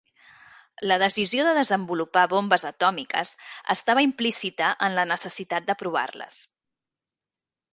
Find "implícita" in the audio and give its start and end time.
4.09-4.71